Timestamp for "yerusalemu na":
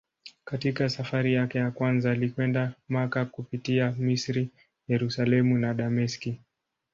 4.87-5.73